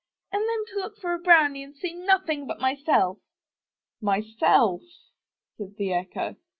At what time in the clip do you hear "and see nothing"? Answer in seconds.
1.61-2.47